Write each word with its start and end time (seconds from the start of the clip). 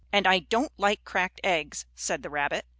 "And 0.11 0.25
I 0.25 0.39
don't 0.39 0.71
like 0.79 1.05
cracked 1.05 1.39
eggs," 1.43 1.85
said 1.93 2.23
the 2.23 2.31
rabbit. 2.31 2.65